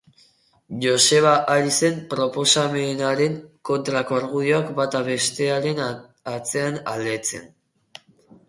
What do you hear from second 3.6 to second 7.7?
kontrako argudioak bata bestearen atzean aletzen.